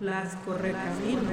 [0.00, 1.24] Las correcaminos.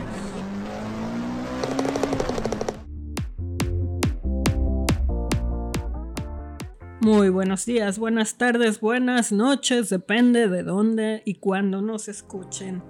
[7.00, 12.82] Muy buenos días, buenas tardes, buenas noches, depende de dónde y cuándo nos escuchen.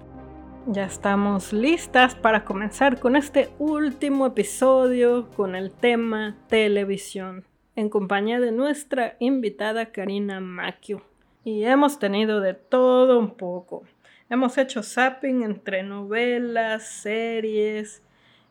[0.66, 8.40] Ya estamos listas para comenzar con este último episodio con el tema televisión, en compañía
[8.40, 11.02] de nuestra invitada Karina Macchio.
[11.44, 13.84] Y hemos tenido de todo un poco.
[14.28, 18.02] Hemos hecho zapping entre novelas, series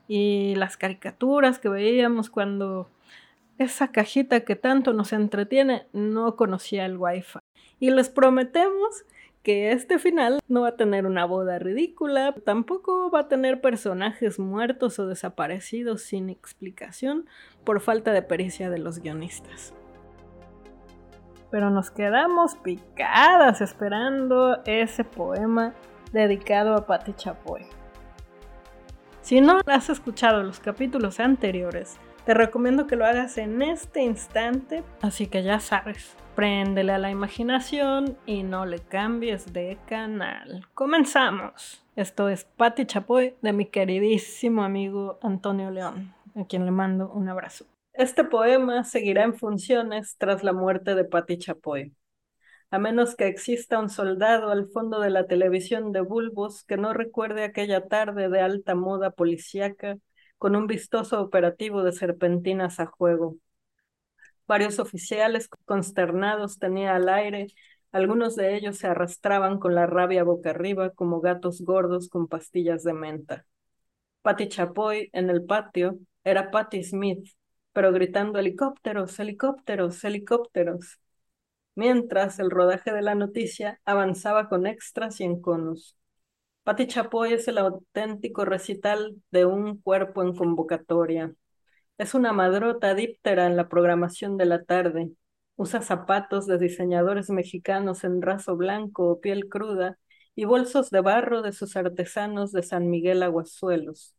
[0.07, 2.89] y las caricaturas que veíamos cuando
[3.57, 7.39] esa cajita que tanto nos entretiene no conocía el wifi.
[7.79, 9.05] Y les prometemos
[9.43, 14.39] que este final no va a tener una boda ridícula, tampoco va a tener personajes
[14.39, 17.27] muertos o desaparecidos sin explicación
[17.63, 19.73] por falta de pericia de los guionistas.
[21.51, 25.73] Pero nos quedamos picadas esperando ese poema
[26.11, 27.65] dedicado a Patti Chapoy.
[29.21, 34.83] Si no has escuchado los capítulos anteriores, te recomiendo que lo hagas en este instante,
[35.01, 40.67] así que ya sabes, préndele a la imaginación y no le cambies de canal.
[40.73, 41.83] Comenzamos.
[41.95, 47.29] Esto es Patti Chapoy de mi queridísimo amigo Antonio León, a quien le mando un
[47.29, 47.65] abrazo.
[47.97, 51.95] Este poema seguirá en funciones tras la muerte de Patti Chapoy.
[52.69, 56.91] A menos que exista un soldado al fondo de la televisión de Bulbos que no
[56.91, 59.97] recuerde aquella tarde de alta moda policíaca
[60.37, 63.37] con un vistoso operativo de serpentinas a juego.
[64.45, 67.47] Varios oficiales consternados tenía al aire,
[67.93, 72.83] algunos de ellos se arrastraban con la rabia boca arriba como gatos gordos con pastillas
[72.83, 73.45] de menta.
[74.21, 77.25] Patty Chapoy en el patio era Patty Smith,
[77.75, 81.01] pero gritando helicópteros, helicópteros, helicópteros,
[81.75, 85.97] mientras el rodaje de la noticia avanzaba con extras y enconos.
[86.63, 91.33] Patti Chapoy es el auténtico recital de un cuerpo en convocatoria.
[91.97, 95.11] Es una madrota díptera en la programación de la tarde.
[95.57, 99.99] Usa zapatos de diseñadores mexicanos en raso blanco o piel cruda
[100.35, 104.15] y bolsos de barro de sus artesanos de San Miguel Aguasuelos,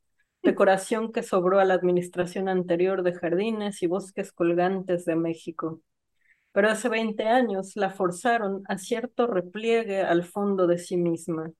[0.46, 5.82] decoración que sobró a la administración anterior de jardines y bosques colgantes de México.
[6.52, 11.52] Pero hace 20 años la forzaron a cierto repliegue al fondo de sí misma.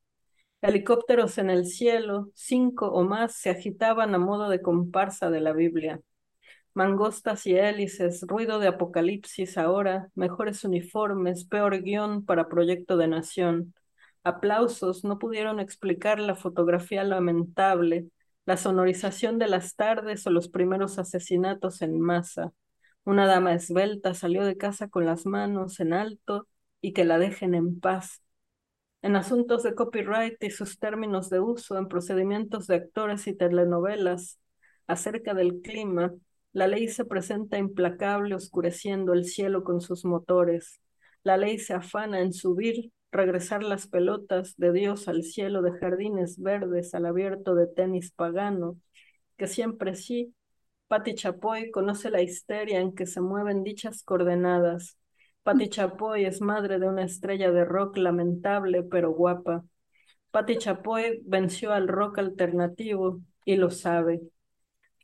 [0.63, 5.53] Helicópteros en el cielo, cinco o más, se agitaban a modo de comparsa de la
[5.53, 6.01] Biblia.
[6.75, 13.75] Mangostas y hélices, ruido de apocalipsis ahora, mejores uniformes, peor guion para proyecto de nación.
[14.25, 18.09] Aplausos no pudieron explicar la fotografía lamentable,
[18.47, 22.53] la sonorización de las tardes o los primeros asesinatos en masa.
[23.05, 26.49] Una dama esbelta salió de casa con las manos en alto
[26.81, 28.23] y que la dejen en paz
[29.07, 34.41] en asuntos de copyright y sus términos de uso, en procedimientos de actores y telenovelas,
[34.89, 36.13] acerca del clima,
[36.53, 40.81] la ley se presenta implacable oscureciendo el cielo con sus motores.
[41.23, 46.41] La ley se afana en subir, regresar las pelotas de Dios al cielo de jardines
[46.41, 48.79] verdes al abierto de tenis pagano,
[49.37, 50.35] que siempre sí,
[50.89, 54.99] Patti Chapoy conoce la histeria en que se mueven dichas coordenadas,
[55.47, 59.65] Patti Chapoy es madre de una estrella de rock lamentable pero guapa.
[60.33, 64.23] Patti Chapoy venció al rock alternativo y lo sabe.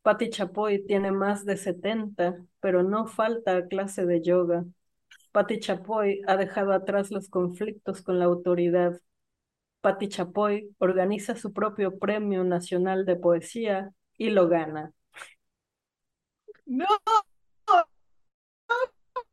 [0.03, 4.65] Patti Chapoy tiene más de 70, pero no falta clase de yoga.
[5.33, 9.01] Patti Chapoy ha dejado atrás los conflictos con la autoridad.
[9.81, 14.93] Patti Chapoy organiza su propio Premio Nacional de Poesía y lo gana.
[16.67, 16.87] No,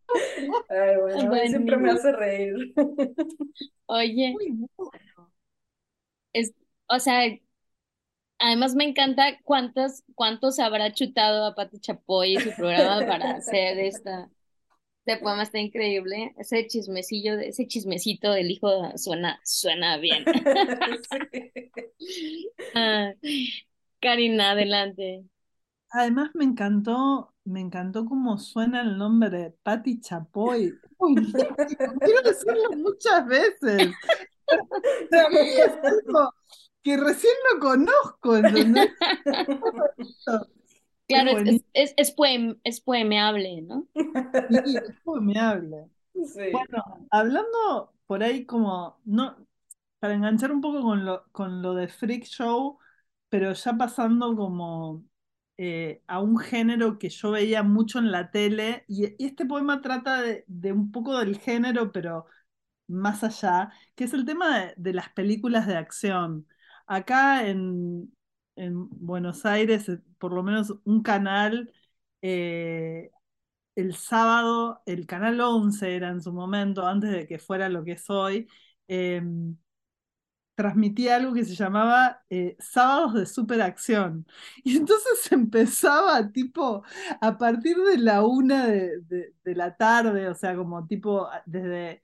[0.70, 2.74] Ay, bueno, siempre me hace reír.
[3.86, 4.36] Oye,
[6.34, 6.54] es,
[6.88, 7.22] o sea,
[8.40, 13.80] además me encanta cuántos, cuántos habrá chutado a Pati Chapoy y su programa para hacer
[13.80, 14.30] esta.
[15.06, 16.34] Este poema está increíble.
[16.38, 20.26] Ese chismecillo, ese chismecito del hijo suena, suena bien.
[22.76, 23.14] Ah,
[24.00, 25.24] Karina, adelante.
[25.92, 30.72] Además me encantó me encantó cómo suena el nombre de Patti Chapoy.
[31.00, 33.92] quiero decirlo muchas veces.
[36.84, 38.36] que recién lo conozco,
[41.10, 42.16] Claro, es, es, es,
[42.64, 43.88] es, poemeable, ¿no?
[44.66, 45.90] Sí, es poemeable.
[46.14, 49.36] Bueno, hablando por ahí como, no,
[50.00, 52.78] para enganchar un poco con lo, con lo de Freak Show,
[53.28, 55.04] pero ya pasando como
[55.58, 60.22] eh, a un género que yo veía mucho en la tele, y, este poema trata
[60.22, 62.28] de, un poco del género, pero
[62.88, 66.48] más allá, que es el tema de, las películas de acción.
[66.88, 68.14] acá en,
[68.60, 71.72] en Buenos Aires, eh, por lo menos un canal,
[72.22, 73.12] eh,
[73.76, 77.94] el sábado, el canal 11 era en su momento, antes de que fuera lo que
[77.94, 78.48] es hoy,
[78.88, 79.58] em,
[80.56, 84.26] transmitía algo que se llamaba eh, Sábados de Superacción.
[84.64, 86.84] Y entonces empezaba tipo
[87.22, 89.02] a partir de la una de,
[89.44, 92.04] de la tarde, o sea, como tipo desde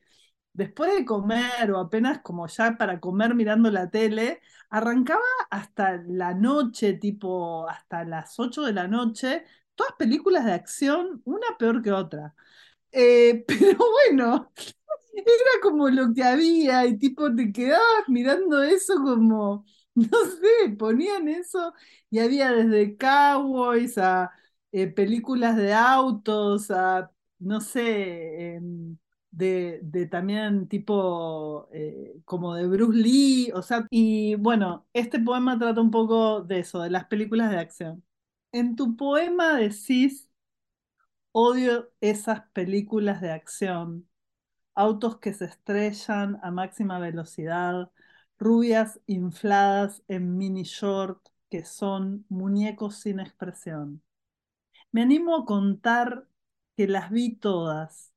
[0.55, 5.21] después de comer o apenas como ya para comer mirando la tele, arrancaba
[5.51, 9.43] hasta la noche, tipo hasta las 8 de la noche,
[9.75, 12.33] todas películas de acción, una peor que otra.
[12.91, 14.51] Eh, pero bueno,
[15.13, 19.65] era como lo que había y tipo te quedabas mirando eso como,
[19.95, 21.73] no sé, ponían eso
[22.09, 24.31] y había desde cowboys a
[24.71, 28.97] eh, películas de autos, a, no sé, em,
[29.35, 35.81] de, también tipo eh, como de Bruce Lee, o sea, y bueno, este poema trata
[35.81, 38.03] un poco de eso, de las películas de acción.
[38.51, 40.29] En tu poema decís,
[41.31, 44.07] odio esas películas de acción,
[44.75, 47.91] autos que se estrellan a máxima velocidad,
[48.39, 54.03] rubias infladas en mini short que son muñecos sin expresión.
[54.91, 56.27] Me animo a contar
[56.77, 58.14] que las vi todas,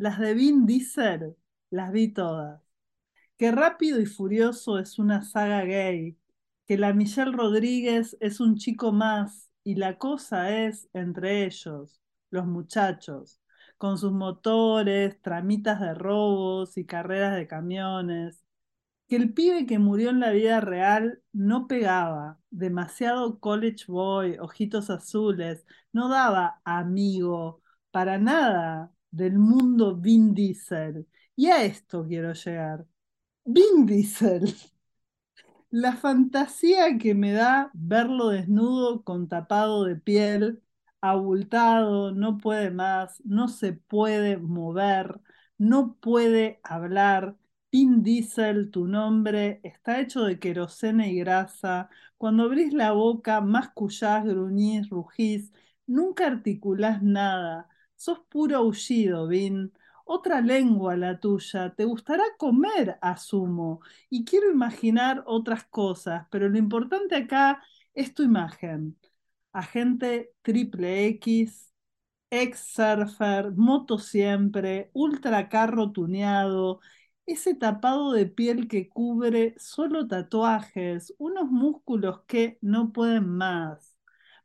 [0.00, 1.36] las de Vin Diesel
[1.70, 2.62] las vi todas.
[3.36, 6.18] Que Rápido y Furioso es una saga gay.
[6.66, 9.50] Que la Michelle Rodríguez es un chico más.
[9.64, 12.00] Y la cosa es entre ellos,
[12.30, 13.40] los muchachos,
[13.78, 18.42] con sus motores, tramitas de robos y carreras de camiones.
[19.08, 24.90] Que el pibe que murió en la vida real no pegaba, demasiado college boy, ojitos
[24.90, 31.06] azules, no daba amigo, para nada, del mundo Vin Diesel.
[31.36, 32.86] Y a esto quiero llegar.
[33.46, 34.54] Vin Diesel.
[35.70, 40.62] La fantasía que me da verlo desnudo con tapado de piel,
[41.00, 45.20] abultado, no puede más, no se puede mover,
[45.58, 47.36] no puede hablar.
[47.72, 51.88] Vin Diesel, tu nombre, está hecho de querosene y grasa.
[52.18, 55.52] Cuando abrís la boca, mascullás, gruñís, rugís,
[55.86, 57.68] nunca articulás nada.
[58.00, 59.72] Sos puro aullido, Vin.
[60.04, 61.74] Otra lengua la tuya.
[61.76, 63.80] Te gustará comer, asumo.
[64.08, 67.62] Y quiero imaginar otras cosas, pero lo importante acá
[67.94, 68.96] es tu imagen.
[69.52, 71.74] Agente triple X,
[72.30, 76.80] ex surfer, moto siempre, ultra carro tuneado,
[77.26, 83.99] ese tapado de piel que cubre solo tatuajes, unos músculos que no pueden más.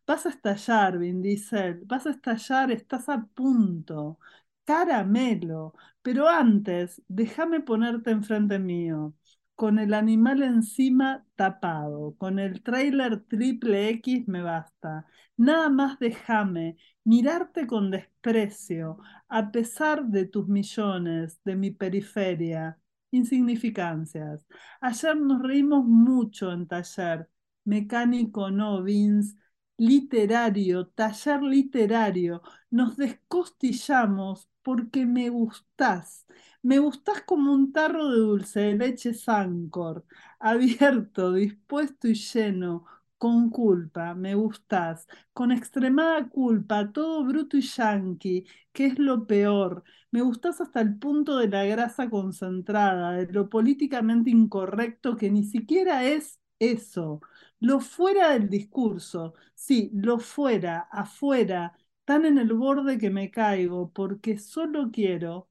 [0.07, 4.19] Vas a estallar, Vin Diesel, vas a estallar, estás a punto.
[4.63, 9.13] Caramelo, pero antes, déjame ponerte enfrente mío,
[9.55, 15.05] con el animal encima tapado, con el trailer triple X me basta.
[15.37, 18.97] Nada más déjame mirarte con desprecio,
[19.27, 22.79] a pesar de tus millones, de mi periferia,
[23.11, 24.45] insignificancias.
[24.81, 27.29] Ayer nos reímos mucho en taller,
[27.63, 29.35] mecánico no, Vince,
[29.77, 36.25] literario, taller literario, nos descostillamos porque me gustás.
[36.61, 40.05] Me gustás como un tarro de dulce de leche Sancor,
[40.39, 42.85] abierto, dispuesto y lleno,
[43.17, 49.83] con culpa, me gustás, con extremada culpa, todo bruto y yanqui, que es lo peor.
[50.11, 55.43] Me gustás hasta el punto de la grasa concentrada, de lo políticamente incorrecto que ni
[55.43, 57.21] siquiera es eso
[57.59, 63.91] lo fuera del discurso, sí, lo fuera, afuera, tan en el borde que me caigo,
[63.91, 65.49] porque solo quiero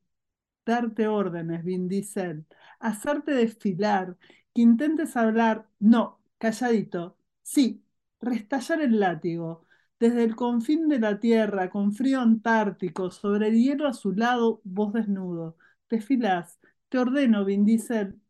[0.67, 1.89] darte órdenes, Vin
[2.81, 4.17] hacerte desfilar,
[4.55, 7.85] que intentes hablar, no, calladito, sí,
[8.21, 9.67] restallar el látigo,
[9.99, 14.61] desde el confín de la tierra, con frío antártico, sobre el hielo a su lado,
[14.65, 15.57] vos desnudo,
[15.89, 16.61] desfilás,
[16.95, 17.67] te ordeno, Vin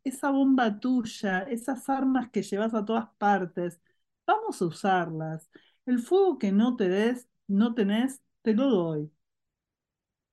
[0.03, 3.79] esa bomba tuya, esas armas que llevas a todas partes,
[4.25, 5.49] vamos a usarlas.
[5.85, 9.11] El fuego que no te des, no tenés, te lo doy.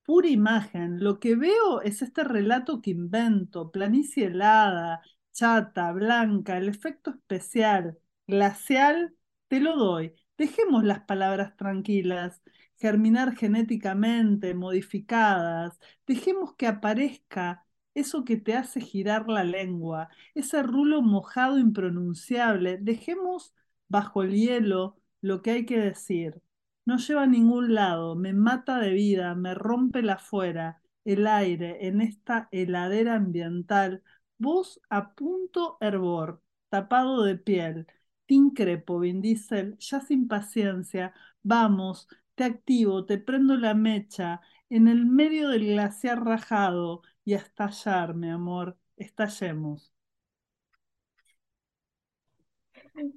[0.05, 6.69] Pura imagen, lo que veo es este relato que invento, planicie helada, chata, blanca, el
[6.69, 9.15] efecto especial, glacial,
[9.47, 10.13] te lo doy.
[10.37, 12.41] Dejemos las palabras tranquilas,
[12.77, 17.62] germinar genéticamente, modificadas, dejemos que aparezca
[17.95, 22.77] eso que te hace girar la lengua, ese rulo mojado impronunciable.
[22.77, 23.53] Dejemos
[23.87, 26.41] bajo el hielo lo que hay que decir.
[26.85, 31.87] No lleva a ningún lado, me mata de vida, me rompe la fuera, el aire
[31.87, 34.03] en esta heladera ambiental.
[34.37, 37.87] Vos a punto hervor, tapado de piel.
[38.25, 41.13] Te increpo, Vin Diesel, ya sin paciencia.
[41.41, 47.37] Vamos, te activo, te prendo la mecha, en el medio del glaciar rajado, y a
[47.37, 49.93] estallar, mi amor, estallemos.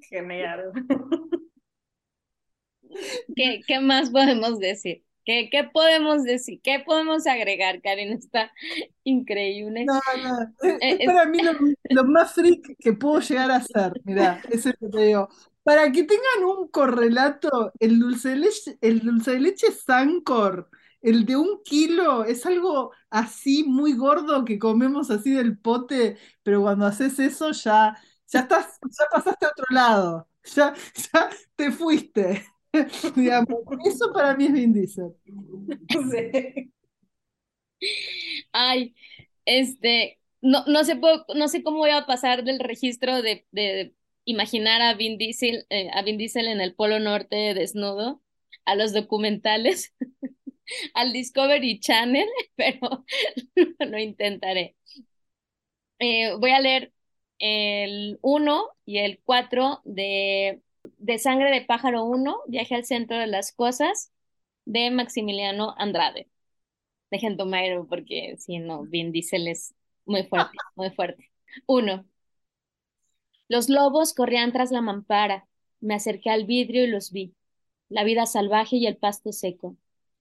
[0.09, 0.73] Genial.
[3.35, 5.03] ¿Qué, qué más podemos decir?
[5.25, 6.61] ¿Qué, ¿Qué podemos decir?
[6.63, 8.13] ¿Qué podemos agregar, Karen?
[8.13, 8.51] Está
[9.03, 9.85] increíble.
[9.85, 11.53] No, no, es, Eh, es para mí lo,
[11.89, 13.93] lo más freak que puedo llegar a ser.
[14.03, 15.29] Mirá, eso es lo que te digo.
[15.63, 20.69] Para que tengan un correlato, el dulce de leche, el dulce de leche Sancor,
[21.07, 26.61] el de un kilo, es algo así muy gordo que comemos así del pote, pero
[26.61, 27.97] cuando haces eso ya,
[28.27, 30.73] ya estás, ya pasaste a otro lado, ya,
[31.13, 32.45] ya te fuiste.
[33.15, 35.13] Digamos, eso para mí es Vin Diesel.
[38.51, 38.95] Ay,
[39.45, 40.99] este, no, no sé,
[41.35, 43.95] no sé cómo voy a pasar del registro de, de
[44.25, 48.21] imaginar a Vin Diesel, eh, a Vin Diesel en el Polo Norte desnudo,
[48.65, 49.93] a los documentales,
[50.93, 53.05] al Discovery Channel, pero
[53.79, 54.75] lo intentaré.
[55.99, 56.93] Eh, voy a leer
[57.39, 60.61] el 1 y el 4 de,
[60.97, 64.11] de Sangre de Pájaro 1, Viaje al Centro de las Cosas,
[64.65, 66.29] de Maximiliano Andrade.
[67.11, 71.31] Dejen tomarlo porque si no, Vin Diesel es muy fuerte, muy fuerte.
[71.67, 72.05] Uno.
[73.49, 75.47] Los lobos corrían tras la mampara.
[75.81, 77.35] Me acerqué al vidrio y los vi.
[77.89, 79.75] La vida salvaje y el pasto seco.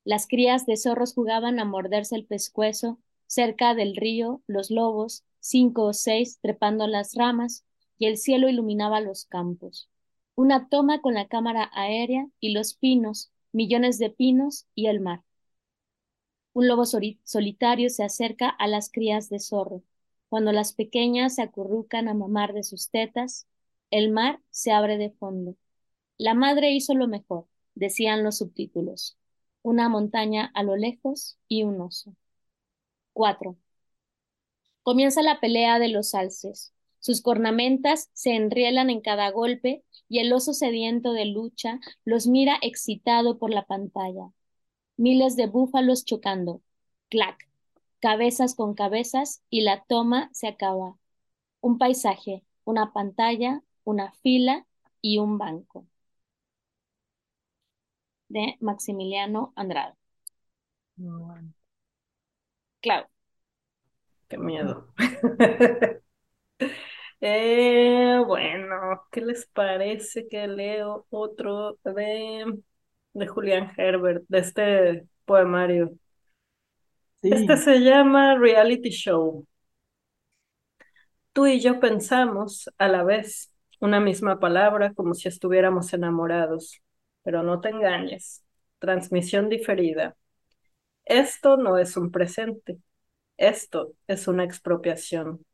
[0.07, 2.99] Las crías de zorros jugaban a morderse el pescuezo.
[3.27, 7.67] Cerca del río, los lobos, cinco o seis, trepando las ramas,
[7.99, 9.91] y el cielo iluminaba los campos.
[10.35, 15.25] Una toma con la cámara aérea y los pinos, millones de pinos y el mar.
[16.55, 19.83] Un lobo soli- solitario se acerca a las crías de zorro.
[20.29, 23.47] Cuando las pequeñas se acurrucan a mamar de sus tetas,
[23.93, 25.57] el mar se abre de fondo.
[26.19, 29.19] La madre hizo lo mejor, decían los subtítulos.
[29.67, 32.15] Una montaña a lo lejos y un oso.
[33.15, 33.57] 4.
[34.85, 36.73] Comienza la pelea de los alces.
[37.01, 42.57] Sus cornamentas se enrielan en cada golpe y el oso sediento de lucha los mira
[42.63, 44.31] excitado por la pantalla.
[44.97, 46.63] Miles de búfalos chocando.
[47.09, 47.49] Clac.
[47.99, 50.97] Cabezas con cabezas y la toma se acaba.
[51.61, 54.65] Un paisaje, una pantalla, una fila
[55.03, 55.89] y un banco.
[58.29, 59.95] De Maximiliano Andrade.
[62.81, 63.09] Claro.
[64.29, 64.87] Qué miedo.
[67.21, 72.61] Eh, bueno, ¿qué les parece que leo otro de,
[73.15, 75.93] de Julián Herbert, de este poemario?
[77.23, 77.31] Sí.
[77.31, 79.47] Este se llama Reality Show.
[81.33, 86.81] Tú y yo pensamos a la vez una misma palabra como si estuviéramos enamorados,
[87.27, 88.45] pero no te engañes.
[88.79, 90.17] Transmisión diferida.
[91.05, 92.79] Esto no es un presente,
[93.39, 95.45] esto es una expropiación.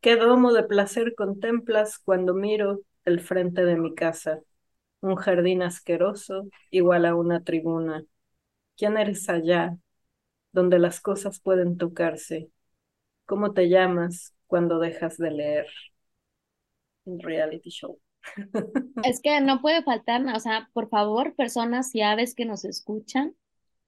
[0.00, 4.40] ¿Qué domo de placer contemplas cuando miro el frente de mi casa?
[5.00, 8.04] Un jardín asqueroso igual a una tribuna.
[8.76, 9.76] ¿Quién eres allá,
[10.52, 12.50] donde las cosas pueden tocarse?
[13.26, 15.66] ¿Cómo te llamas cuando dejas de leer?
[17.04, 17.98] Un reality show.
[19.04, 23.34] Es que no puede faltar, o sea, por favor, personas y aves que nos escuchan,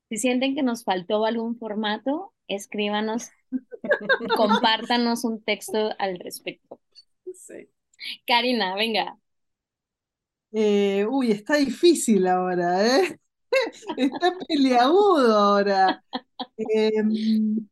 [0.09, 3.31] si sienten que nos faltó algún formato, escríbanos,
[4.37, 6.81] compártanos un texto al respecto.
[7.35, 7.69] Sí.
[8.27, 9.19] Karina, venga.
[10.53, 13.19] Eh, uy, está difícil ahora, ¿eh?
[13.97, 16.05] Está peliagudo ahora.
[16.59, 17.69] Em,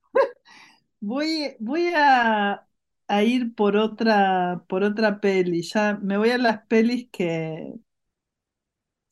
[1.01, 2.67] voy, voy a,
[3.11, 5.63] a ir por otra, por otra peli.
[5.63, 7.75] Ya me voy a las pelis que,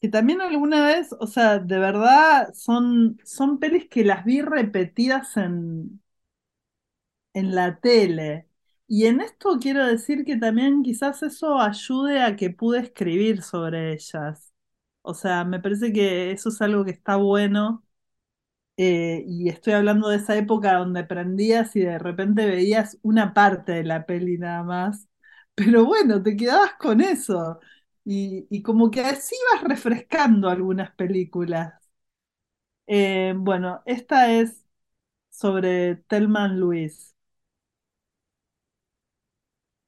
[0.01, 5.37] que también alguna vez, o sea, de verdad son, son pelis que las vi repetidas
[5.37, 6.01] en,
[7.35, 8.49] en la tele.
[8.87, 13.93] Y en esto quiero decir que también quizás eso ayude a que pude escribir sobre
[13.95, 14.53] ellas.
[15.03, 17.85] O sea, me parece que eso es algo que está bueno.
[18.79, 23.73] Eh, y estoy hablando de esa época donde prendías y de repente veías una parte
[23.75, 25.09] de la peli nada más.
[25.57, 27.61] Pero bueno, te quedabas con eso.
[28.07, 31.75] Y, y como que así vas refrescando algunas películas.
[32.87, 34.67] Eh, bueno, esta es
[35.31, 37.15] sobre Thelma Louise.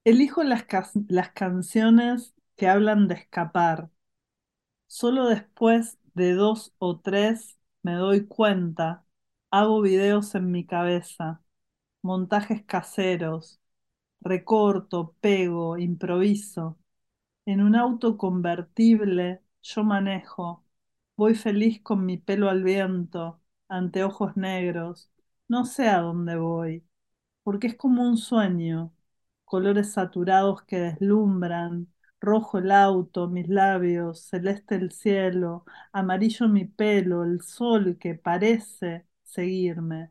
[0.04, 0.66] Elijo las,
[1.09, 3.90] las canciones que hablan de escapar.
[4.88, 9.04] Solo después de dos o tres me doy cuenta.
[9.50, 11.42] Hago videos en mi cabeza,
[12.02, 13.60] montajes caseros.
[14.20, 16.78] recorto, pego, improviso.
[17.46, 20.64] En un auto convertible yo manejo,
[21.16, 25.10] voy feliz con mi pelo al viento, anteojos negros,
[25.49, 26.84] no sé a dónde voy,
[27.42, 28.92] porque es como un sueño,
[29.44, 31.88] colores saturados que deslumbran,
[32.21, 39.07] rojo el auto, mis labios, celeste el cielo, amarillo mi pelo, el sol que parece
[39.25, 40.11] seguirme.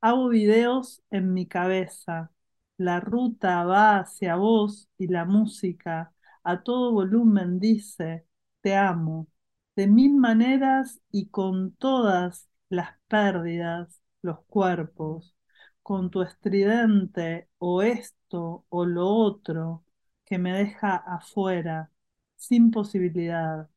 [0.00, 2.30] Hago videos en mi cabeza,
[2.78, 6.14] la ruta va hacia vos y la música
[6.44, 8.26] a todo volumen dice,
[8.60, 9.28] te amo,
[9.76, 15.34] de mil maneras y con todas las pérdidas, los cuerpos,
[15.82, 19.84] con tu estridente o esto o lo otro
[20.26, 21.92] que me deja afuera,
[22.36, 23.70] sin posibilidad.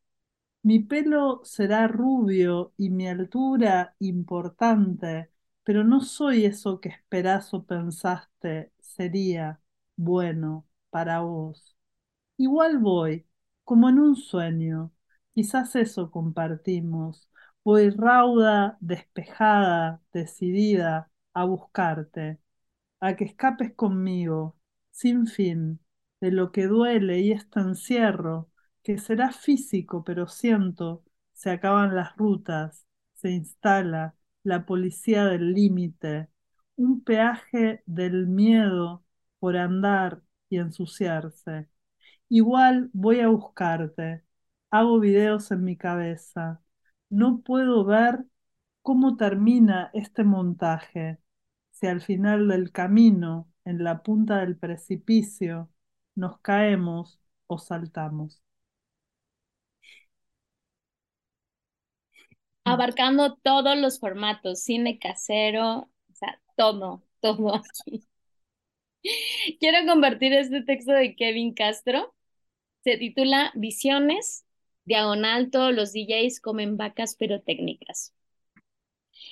[0.64, 5.32] Mi pelo será rubio y mi altura importante,
[5.64, 9.62] pero no soy eso que esperás o pensaste sería
[9.96, 11.76] bueno para vos.
[12.38, 13.28] Igual voy,
[13.64, 14.92] como en un sueño,
[15.34, 17.30] quizás eso compartimos.
[17.64, 22.40] Voy rauda, despejada, decidida a buscarte,
[23.02, 24.58] a que escapes conmigo,
[24.92, 25.80] sin fin,
[26.22, 28.50] de lo que duele y este encierro,
[28.84, 36.30] que será físico, pero siento, se acaban las rutas, se instala la policía del límite,
[36.76, 39.04] un peaje del miedo
[39.40, 41.68] por andar y ensuciarse.
[42.30, 44.24] Igual voy a buscarte,
[44.70, 46.62] hago videos en mi cabeza,
[47.10, 48.26] no puedo ver
[48.82, 51.20] cómo termina este montaje,
[51.72, 55.70] si al final del camino, en la punta del precipicio,
[56.20, 58.42] nos caemos o saltamos.
[62.66, 68.06] Abarcando todos los formatos, cine casero, o sea, todo, todo aquí.
[69.60, 72.14] Quiero convertir este texto de Kevin Castro.
[72.84, 74.46] Se titula Visiones,
[74.86, 78.14] diagonal, todos los DJs comen vacas técnicas.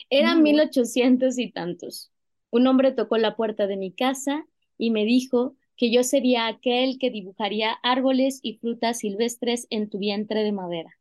[0.09, 2.11] Eran mil ochocientos y tantos.
[2.49, 4.45] Un hombre tocó la puerta de mi casa
[4.77, 9.99] y me dijo que yo sería aquel que dibujaría árboles y frutas silvestres en tu
[9.99, 10.97] vientre de madera.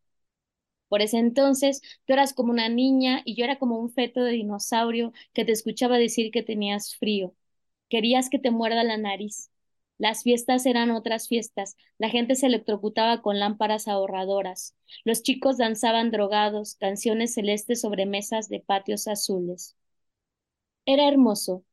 [0.89, 4.33] Por ese entonces tú eras como una niña y yo era como un feto de
[4.33, 7.35] dinosaurio que te escuchaba decir que tenías frío.
[7.89, 9.51] Querías que te muerda la nariz.
[9.99, 11.77] Las fiestas eran otras fiestas.
[11.99, 14.75] La gente se electrocutaba con lámparas ahorradoras.
[15.05, 19.77] Los chicos danzaban drogados, canciones celestes sobre mesas de patios azules.
[20.87, 21.65] Era hermoso.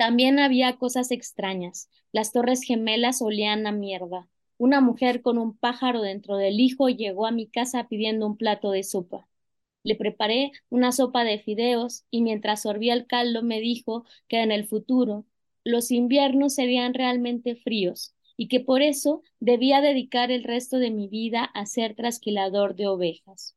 [0.00, 1.90] También había cosas extrañas.
[2.10, 4.30] Las torres gemelas olían a mierda.
[4.56, 8.70] Una mujer con un pájaro dentro del hijo llegó a mi casa pidiendo un plato
[8.70, 9.28] de sopa.
[9.82, 14.52] Le preparé una sopa de fideos y mientras sorbía el caldo me dijo que en
[14.52, 15.26] el futuro
[15.64, 21.08] los inviernos serían realmente fríos y que por eso debía dedicar el resto de mi
[21.08, 23.54] vida a ser trasquilador de ovejas.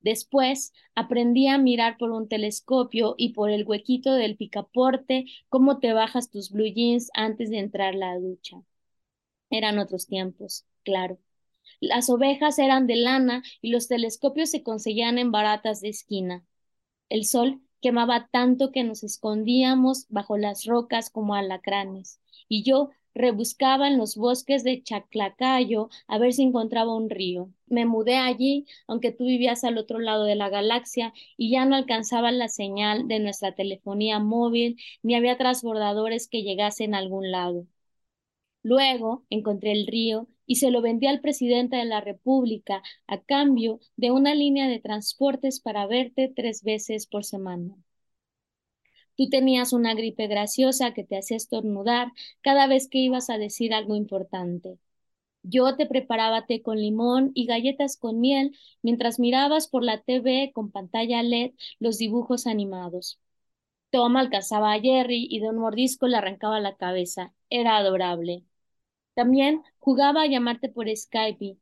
[0.00, 5.92] Después aprendí a mirar por un telescopio y por el huequito del picaporte cómo te
[5.92, 8.62] bajas tus blue jeans antes de entrar a la ducha.
[9.50, 11.18] Eran otros tiempos, claro.
[11.80, 16.44] Las ovejas eran de lana y los telescopios se conseguían en baratas de esquina.
[17.08, 23.88] El sol quemaba tanto que nos escondíamos bajo las rocas como alacranes, y yo rebuscaba
[23.88, 27.50] en los bosques de Chaclacayo a ver si encontraba un río.
[27.66, 31.74] Me mudé allí, aunque tú vivías al otro lado de la galaxia y ya no
[31.76, 37.66] alcanzaba la señal de nuestra telefonía móvil ni había transbordadores que llegasen a algún lado.
[38.62, 43.80] Luego encontré el río y se lo vendí al presidente de la República a cambio
[43.96, 47.74] de una línea de transportes para verte tres veces por semana.
[49.16, 53.74] Tú tenías una gripe graciosa que te hacía estornudar cada vez que ibas a decir
[53.74, 54.78] algo importante.
[55.42, 60.52] Yo te preparaba té con limón y galletas con miel mientras mirabas por la TV
[60.54, 63.20] con pantalla LED los dibujos animados.
[63.90, 67.34] Tom alcanzaba a Jerry y de un mordisco le arrancaba la cabeza.
[67.50, 68.44] Era adorable.
[69.14, 71.58] También jugaba a llamarte por Skype.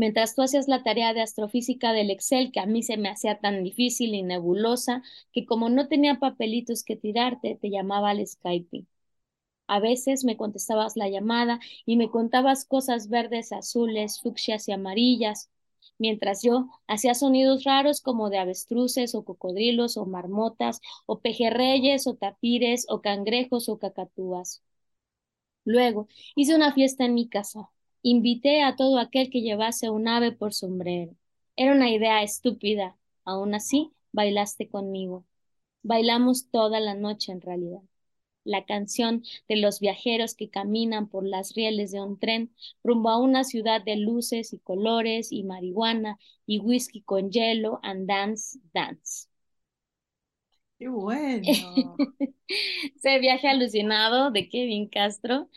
[0.00, 3.38] Mientras tú hacías la tarea de astrofísica del Excel, que a mí se me hacía
[3.38, 8.86] tan difícil y nebulosa, que como no tenía papelitos que tirarte, te llamaba al Skype.
[9.68, 15.50] A veces me contestabas la llamada y me contabas cosas verdes, azules, fucsias y amarillas,
[15.98, 22.16] mientras yo hacía sonidos raros como de avestruces o cocodrilos o marmotas o pejerreyes o
[22.16, 24.62] tapires o cangrejos o cacatúas.
[25.64, 27.70] Luego hice una fiesta en mi casa.
[28.02, 31.14] Invité a todo aquel que llevase un ave por sombrero.
[31.56, 32.96] Era una idea estúpida.
[33.24, 35.24] Aún así, bailaste conmigo.
[35.82, 37.82] Bailamos toda la noche en realidad.
[38.44, 42.52] la canción de los viajeros que caminan por las rieles de un tren
[42.84, 48.06] rumbo a una ciudad de luces y colores y marihuana y whisky con hielo and
[48.08, 49.28] dance, dance.
[50.78, 50.88] ¡Qué
[51.44, 52.00] bueno!
[52.96, 55.48] Ese viaje alucinado de Kevin Castro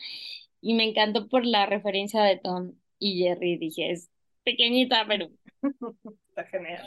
[0.64, 3.58] y me encantó por la referencia de Tom y Jerry.
[3.58, 4.10] Dije, es
[4.44, 5.28] pequeñita, pero...
[6.30, 6.82] Está genial.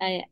[0.00, 0.24] Ahí,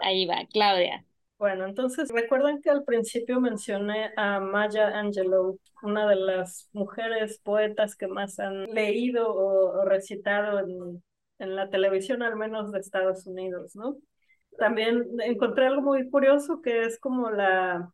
[0.00, 1.04] ahí va, Claudia.
[1.38, 7.94] Bueno, entonces recuerdan que al principio mencioné a Maya Angelou, una de las mujeres poetas
[7.94, 11.02] que más han leído o, recitado en,
[11.38, 13.98] en, la televisión, al menos de Estados Unidos, ¿no?
[14.56, 17.92] También encontré algo muy curioso que es como la,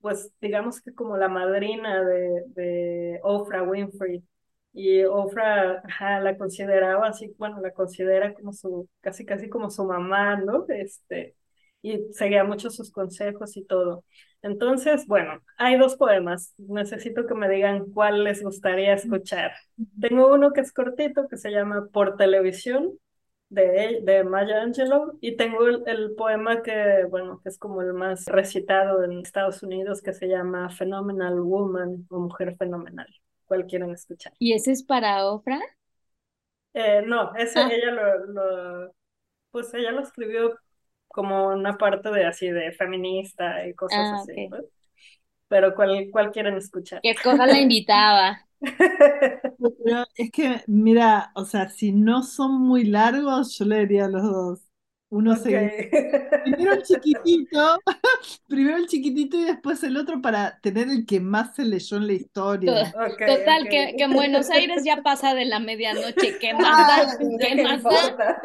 [0.00, 4.24] pues digamos que como la madrina de, de Oprah Winfrey.
[4.72, 5.82] Y Oprah
[6.20, 10.66] la consideraba así, bueno, la considera como su, casi casi como su mamá, ¿no?
[10.68, 11.34] Este,
[11.82, 14.04] y seguía mucho sus consejos y todo.
[14.42, 16.54] Entonces, bueno, hay dos poemas.
[16.58, 19.52] Necesito que me digan cuál les gustaría escuchar.
[20.00, 22.98] Tengo uno que es cortito, que se llama Por televisión,
[23.48, 27.92] de, de Maya Angelou, y tengo el, el, poema que, bueno, que es como el
[27.92, 33.08] más recitado en Estados Unidos, que se llama Phenomenal Woman o Mujer Fenomenal.
[33.44, 34.32] ¿Cuál quieren escuchar?
[34.38, 35.60] ¿Y ese es para Ofra?
[36.74, 37.70] Eh, no, ese ah.
[37.72, 38.94] ella lo, lo,
[39.50, 40.58] pues ella lo escribió
[41.08, 44.50] como una parte de así de feminista y cosas ah, así.
[45.48, 47.00] Pero ¿cuál, ¿cuál quieren escuchar?
[47.02, 48.40] ¿Qué cosa la invitaba?
[50.16, 54.22] es que, mira, o sea, si no son muy largos, yo le diría a los
[54.22, 54.66] dos.
[55.08, 55.88] Uno se.
[56.44, 57.78] Primero el chiquitito,
[58.48, 62.06] primero el chiquitito y después el otro para tener el que más se leyó en
[62.08, 62.92] la historia.
[62.92, 66.38] Total, Que, que, en Buenos Aires ya pasa de la medianoche.
[66.40, 67.18] ¿Qué más da?
[67.38, 68.42] ¿Qué más da?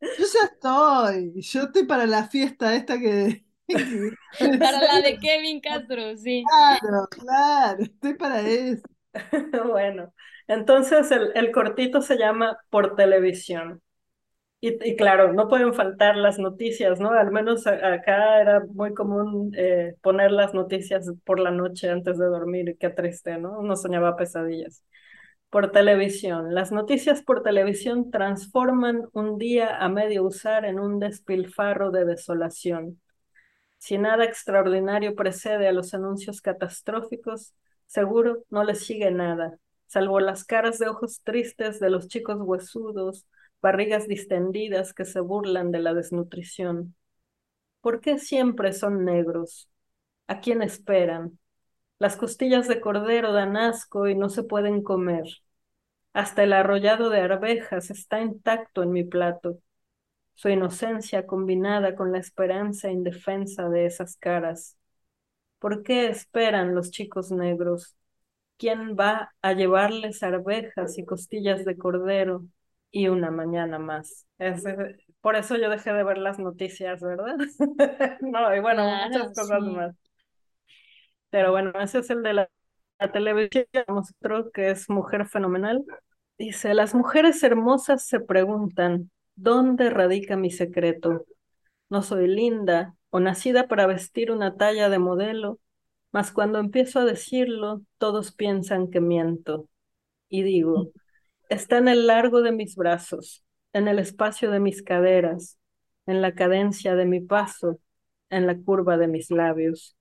[0.00, 1.32] Yo ya estoy.
[1.40, 3.44] Yo estoy para la fiesta esta que.
[4.58, 6.44] para la de Kevin Castro, sí.
[6.46, 8.82] Claro, claro, estoy para eso.
[9.66, 10.12] bueno,
[10.46, 13.82] entonces el, el cortito se llama Por televisión.
[14.62, 17.12] Y, claro, no pueden faltar las noticias, ¿no?
[17.12, 22.26] Al menos acá era muy común eh, poner las noticias por la noche antes de
[22.26, 23.58] dormir, qué triste, ¿no?
[23.58, 24.84] Uno soñaba pesadillas.
[25.50, 26.54] Por televisión.
[26.54, 33.00] Las noticias por televisión transforman un día a medio usar en un despilfarro de desolación.
[33.78, 37.54] Si nada extraordinario precede a los anuncios catastróficos,
[37.90, 43.26] seguro no les sigue nada, salvo las caras de ojos tristes de los chicos huesudos,
[43.60, 46.94] barrigas distendidas que se burlan de la desnutrición.
[47.80, 49.68] ¿Por qué siempre son negros?
[50.28, 51.38] ¿A quién esperan?
[51.98, 55.24] Las costillas de cordero dan asco y no se pueden comer.
[56.12, 59.58] Hasta el arrollado de arvejas está intacto en mi plato.
[60.34, 64.78] Su inocencia combinada con la esperanza indefensa de esas caras.
[65.60, 67.96] ¿Por qué esperan los chicos negros?
[68.56, 72.44] ¿Quién va a llevarles arvejas y costillas de cordero
[72.90, 74.26] y una mañana más.
[75.20, 77.36] por eso yo dejé de ver las noticias, ¿verdad?
[78.20, 79.94] no, y bueno, muchas cosas más.
[81.30, 82.50] Pero bueno, ese es el de la,
[83.12, 85.84] televisión, otro que es Mujer Fenomenal.
[86.36, 91.24] Dice, las mujeres hermosas se preguntan, ¿dónde radica mi secreto?
[91.88, 95.60] No soy linda o nacida para vestir una talla de modelo,
[96.12, 99.68] mas cuando empiezo a decirlo, todos piensan que miento.
[100.28, 100.92] Y digo,
[101.48, 105.58] está en el largo de mis brazos, en el espacio de mis caderas,
[106.06, 107.80] en la cadencia de mi paso,
[108.30, 109.96] en la curva de mis labios.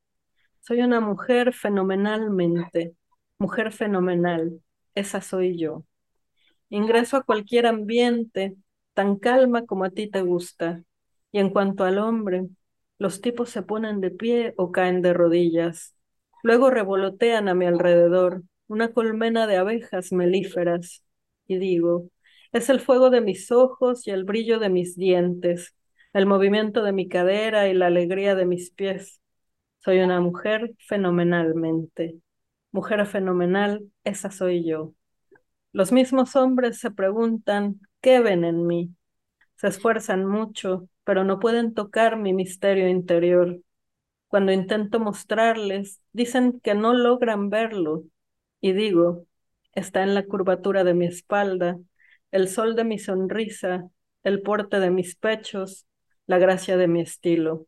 [0.61, 2.95] Soy una mujer fenomenalmente,
[3.39, 4.61] mujer fenomenal,
[4.95, 5.85] esa soy yo.
[6.69, 8.55] Ingreso a cualquier ambiente,
[8.93, 10.83] tan calma como a ti te gusta,
[11.31, 12.47] y en cuanto al hombre,
[12.99, 15.95] los tipos se ponen de pie o caen de rodillas,
[16.43, 21.03] luego revolotean a mi alrededor, una colmena de abejas melíferas,
[21.47, 22.09] y digo,
[22.51, 25.75] es el fuego de mis ojos y el brillo de mis dientes,
[26.13, 29.21] el movimiento de mi cadera y la alegría de mis pies.
[29.79, 32.17] Soy una mujer fenomenalmente.
[32.71, 34.93] Mujer fenomenal, esa soy yo.
[35.71, 38.91] Los mismos hombres se preguntan, ¿qué ven en mí?
[39.55, 43.61] Se esfuerzan mucho, pero no pueden tocar mi misterio interior.
[44.27, 48.03] Cuando intento mostrarles, dicen que no logran verlo.
[48.61, 49.25] Y digo,
[49.73, 51.79] está en la curvatura de mi espalda,
[52.29, 53.89] el sol de mi sonrisa,
[54.21, 55.87] el porte de mis pechos,
[56.27, 57.65] la gracia de mi estilo.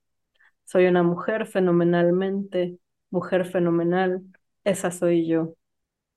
[0.64, 2.78] Soy una mujer fenomenalmente,
[3.10, 4.22] mujer fenomenal,
[4.64, 5.56] esa soy yo.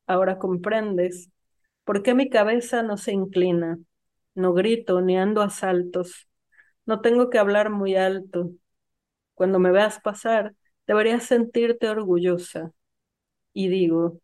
[0.06, 1.30] Ahora comprendes
[1.84, 3.78] por qué mi cabeza no se inclina,
[4.34, 6.28] no grito ni ando a saltos,
[6.86, 8.50] no tengo que hablar muy alto.
[9.34, 10.54] Cuando me veas pasar,
[10.86, 12.72] Deberías sentirte orgullosa.
[13.52, 14.20] Y digo,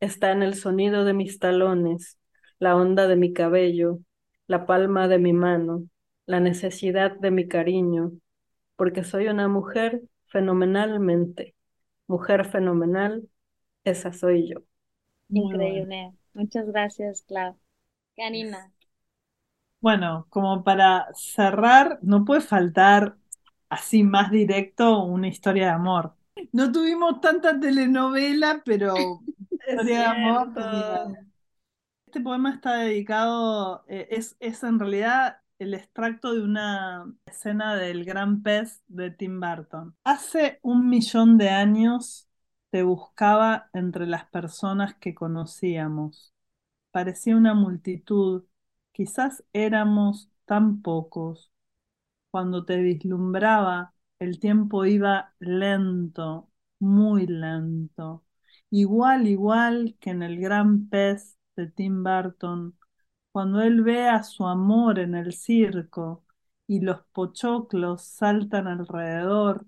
[0.00, 2.18] está en el sonido de mis talones,
[2.58, 3.98] la onda de mi cabello,
[4.46, 5.88] la palma de mi mano,
[6.26, 8.12] la necesidad de mi cariño,
[8.76, 11.54] porque soy una mujer fenomenalmente.
[12.08, 13.28] Mujer fenomenal,
[13.84, 14.60] esa soy yo.
[15.28, 16.12] Increíble.
[16.32, 17.58] Muchas gracias, Clau.
[18.16, 18.73] Canina.
[19.84, 23.18] Bueno, como para cerrar, no puede faltar
[23.68, 26.14] así más directo una historia de amor.
[26.52, 28.94] No tuvimos tanta telenovela, pero
[29.50, 30.48] historia de amor.
[32.06, 38.06] Este poema está dedicado, eh, es, es en realidad el extracto de una escena del
[38.06, 39.94] Gran Pez de Tim Burton.
[40.04, 42.26] Hace un millón de años
[42.70, 46.32] te buscaba entre las personas que conocíamos.
[46.90, 48.44] Parecía una multitud,
[48.94, 51.52] quizás éramos tan pocos.
[52.30, 58.24] Cuando te vislumbraba, el tiempo iba lento, muy lento,
[58.70, 62.76] igual, igual que en el Gran Pez de Tim Burton
[63.32, 66.24] cuando él ve a su amor en el circo
[66.66, 69.66] y los pochoclos saltan alrededor,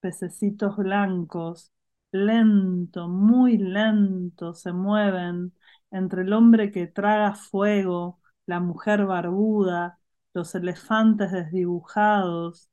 [0.00, 1.72] pececitos blancos,
[2.12, 5.52] lento, muy lento, se mueven
[5.90, 9.98] entre el hombre que traga fuego, la mujer barbuda,
[10.34, 12.70] los elefantes desdibujados.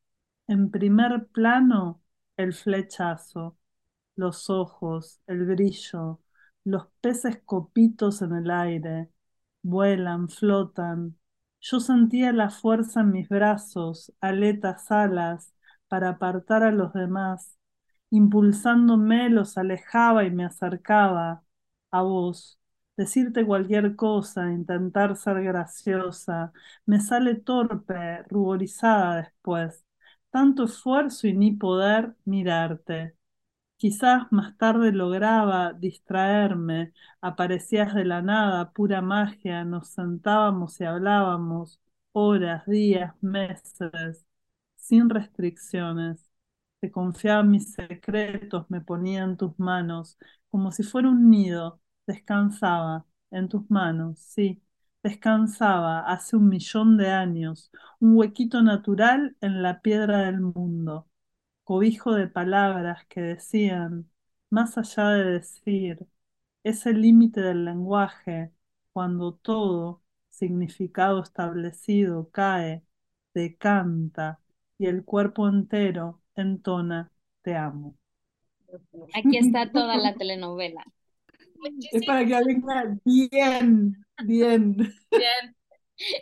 [0.48, 2.02] En primer plano,
[2.38, 3.58] el flechazo,
[4.16, 6.22] los ojos, el brillo,
[6.64, 9.10] los peces copitos en el aire,
[9.64, 11.18] vuelan, flotan.
[11.62, 15.54] Yo sentía la fuerza en mis brazos, aletas, alas,
[15.88, 17.58] para apartar a los demás.
[18.12, 21.44] Impulsándome los alejaba y me acercaba
[21.92, 22.61] a vos.
[22.98, 26.54] Decirte cualquier cosa, intentar ser graciosa,
[26.86, 29.86] me sale torpe, ruborizada después.
[30.30, 33.16] Tanto esfuerzo y ni poder mirarte.
[33.78, 41.82] Quizás más tarde lograba distraerme, aparecías de la nada, pura magia, nos sentábamos y hablábamos
[42.14, 44.26] horas, días, meses,
[44.76, 46.30] sin restricciones.
[46.82, 50.18] Te confiaba mis secretos, me ponía en tus manos,
[50.50, 54.62] como si fuera un nido, descansaba en tus manos, sí,
[55.04, 61.08] descansaba hace un millón de años, un huequito natural en la piedra del mundo
[61.64, 64.10] cobijo de palabras que decían,
[64.50, 66.08] más allá de decir,
[66.64, 68.54] es el límite del lenguaje
[68.94, 72.84] cuando todo significado establecido cae,
[73.34, 74.42] decanta
[74.78, 77.12] y el cuerpo entero entona,
[77.42, 77.98] te amo.
[79.14, 80.84] Aquí está toda la telenovela.
[81.92, 84.76] Es para que venga bien, bien.
[84.76, 85.56] Bien.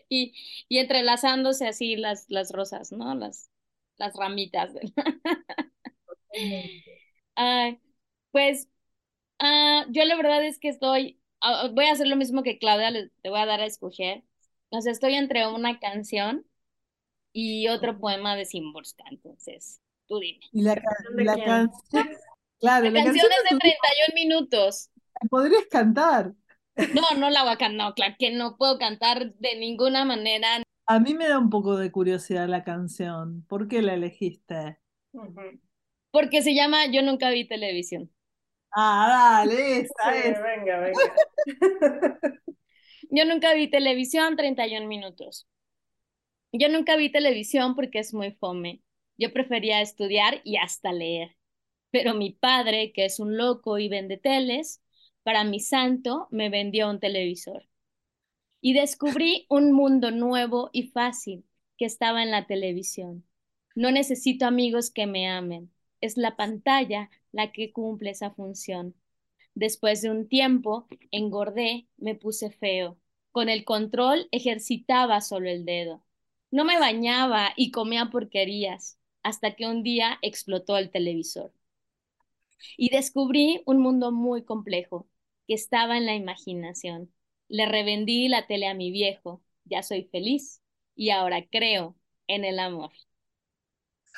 [0.09, 0.33] Y,
[0.67, 3.15] y entrelazándose así las, las rosas, ¿no?
[3.15, 3.49] Las,
[3.97, 4.73] las ramitas.
[8.31, 8.67] pues
[9.39, 12.91] ah, yo la verdad es que estoy, ah, voy a hacer lo mismo que Claudia,
[12.91, 14.23] le, te voy a dar a escoger.
[14.69, 16.45] O sea, estoy entre una canción
[17.33, 20.39] y otro poema de Simborska, entonces, tú dime.
[20.51, 21.71] ¿Y la, canción?
[22.59, 24.89] Claro, la, canción, es de 31 minutos.
[25.29, 26.33] ¿Podrías cantar?
[26.75, 30.63] No, no la voy a cantar, no, claro que no puedo cantar de ninguna manera.
[30.85, 33.45] A mí me da un poco de curiosidad la canción.
[33.47, 34.79] ¿Por qué la elegiste?
[36.11, 38.11] Porque se llama Yo nunca vi televisión.
[38.71, 40.41] Ah, dale, esa es.
[40.41, 40.99] Venga, venga.
[43.11, 45.47] Yo nunca vi televisión 31 minutos.
[46.51, 48.81] Yo nunca vi televisión porque es muy fome.
[49.17, 51.35] Yo prefería estudiar y hasta leer.
[51.91, 54.81] Pero mi padre, que es un loco y vende teles,
[55.23, 57.67] para mi santo me vendió un televisor
[58.61, 61.45] y descubrí un mundo nuevo y fácil
[61.77, 63.25] que estaba en la televisión.
[63.75, 68.95] No necesito amigos que me amen, es la pantalla la que cumple esa función.
[69.55, 72.97] Después de un tiempo, engordé, me puse feo.
[73.31, 76.03] Con el control ejercitaba solo el dedo.
[76.51, 81.53] No me bañaba y comía porquerías, hasta que un día explotó el televisor.
[82.77, 85.07] Y descubrí un mundo muy complejo,
[85.47, 87.13] que estaba en la imaginación.
[87.47, 90.61] Le revendí la tele a mi viejo, ya soy feliz
[90.95, 91.95] y ahora creo
[92.27, 92.91] en el amor.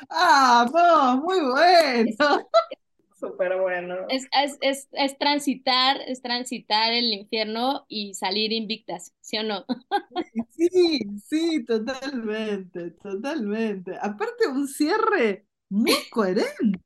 [0.10, 1.22] ¡Ah, no!
[1.22, 2.12] Muy bueno.
[3.20, 3.96] Súper bueno.
[4.10, 4.28] Es,
[4.62, 9.66] es, es, transitar, es transitar el infierno y salir invictas, ¿sí o no?
[10.50, 13.96] Sí, sí, totalmente, totalmente.
[14.02, 16.80] Aparte un cierre muy coherente.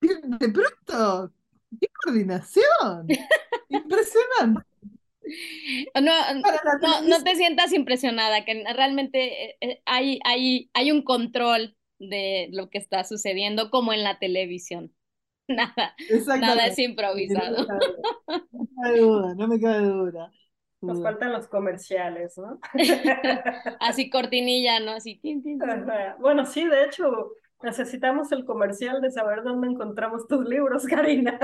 [0.00, 1.32] De pronto,
[1.80, 3.06] qué coordinación.
[3.68, 4.66] Impresionante.
[5.94, 11.76] No, no, no, te sientas impresionada, que realmente eh, eh, hay, hay, hay un control
[11.98, 14.92] de lo que está sucediendo como en la televisión.
[15.48, 15.96] Nada,
[16.40, 17.66] nada es improvisado.
[17.66, 20.32] No me cabe duda, no me cabe duda.
[20.80, 22.58] Nos faltan los comerciales, ¿no?
[23.80, 24.92] Así cortinilla, ¿no?
[24.92, 25.20] Así.
[26.20, 31.38] Bueno, sí, de hecho, necesitamos el comercial de saber dónde encontramos tus libros, Karina.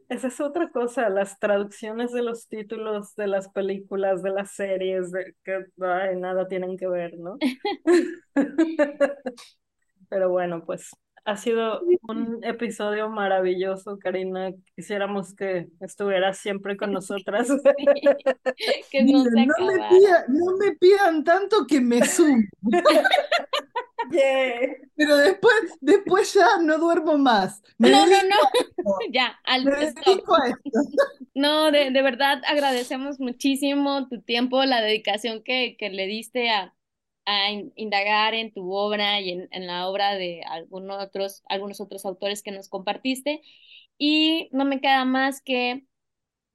[0.08, 5.10] esa es otra cosa, las traducciones de los títulos de las películas, de las series,
[5.12, 7.38] de, que nada tienen que ver, ¿no?
[10.08, 10.90] Pero bueno, pues
[11.24, 14.52] ha sido un episodio maravilloso, Karina.
[14.76, 17.48] Quisiéramos que estuvieras siempre con nosotras.
[18.90, 19.24] que no,
[20.58, 22.44] me pidan, tanto que me sumo.
[24.96, 27.62] Pero después, después ya no duermo más.
[27.78, 28.98] no, no, no.
[29.10, 29.64] ya, al
[31.34, 36.74] No, de, de verdad agradecemos muchísimo tu tiempo, la dedicación que, que le diste a,
[37.26, 42.04] a indagar en tu obra y en, en la obra de algunos otros, algunos otros
[42.04, 43.42] autores que nos compartiste.
[43.98, 45.84] Y no me queda más que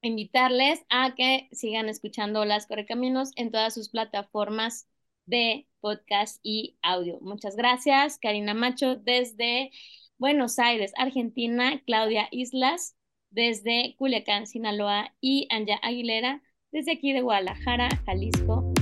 [0.02, 4.88] invitarles a que sigan escuchando Las Correcaminos en todas sus plataformas
[5.26, 7.20] de podcast y audio.
[7.22, 9.72] Muchas gracias, Karina Macho, desde
[10.18, 12.96] Buenos Aires, Argentina, Claudia Islas,
[13.30, 18.74] desde Culiacán, Sinaloa, y Anja Aguilera, desde aquí de Guadalajara, Jalisco,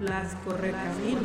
[0.00, 1.22] las correcaminos.